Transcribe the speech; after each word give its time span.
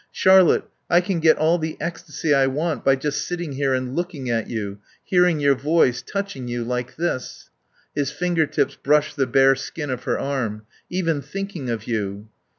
Charlotte, 0.11 0.63
I 0.89 0.99
can 0.99 1.19
get 1.19 1.37
all 1.37 1.59
the 1.59 1.77
ecstasy 1.79 2.33
I 2.33 2.47
want 2.47 2.83
by 2.83 2.95
just 2.95 3.27
sitting 3.27 3.51
here 3.51 3.75
and 3.75 3.95
looking 3.95 4.31
at 4.31 4.49
you, 4.49 4.79
hearing 5.03 5.39
your 5.39 5.53
voice, 5.53 6.01
touching 6.01 6.47
you 6.47 6.63
like 6.63 6.95
this." 6.95 7.51
His 7.93 8.09
finger 8.09 8.47
tips 8.47 8.75
brushed 8.75 9.15
the 9.15 9.27
bare 9.27 9.53
skin 9.53 9.91
of 9.91 10.05
her 10.05 10.17
arm. 10.17 10.65
"Even 10.89 11.21
thinking 11.21 11.69
of 11.69 11.85
you 11.85 12.29